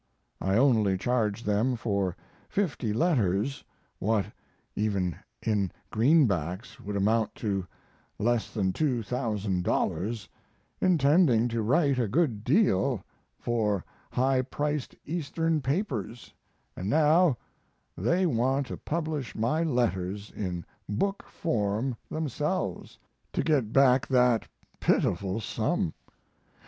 I 0.41 0.57
only 0.57 0.97
charged 0.97 1.45
them 1.45 1.75
for 1.75 2.15
50 2.49 2.91
letters 2.91 3.63
what 3.99 4.25
(even 4.75 5.15
in) 5.43 5.71
greenbacks 5.91 6.79
would 6.79 6.95
amount 6.95 7.35
to 7.35 7.67
less 8.17 8.51
than 8.51 8.73
two 8.73 9.03
thousand 9.03 9.63
dollars, 9.63 10.27
intending 10.79 11.47
to 11.49 11.61
write 11.61 11.99
a 11.99 12.07
good 12.07 12.43
deal 12.43 13.03
for 13.37 13.85
high 14.11 14.41
priced 14.41 14.95
Eastern 15.05 15.61
papers, 15.61 16.33
and 16.75 16.89
now 16.89 17.37
they 17.95 18.25
want 18.25 18.65
to 18.65 18.77
publish 18.77 19.35
my 19.35 19.61
letters 19.61 20.31
in 20.35 20.65
book 20.89 21.27
form 21.29 21.95
themselves 22.09 22.97
to 23.33 23.43
get 23.43 23.71
back 23.71 24.07
that 24.07 24.47
pitiful 24.79 25.39
sum. 25.39 25.93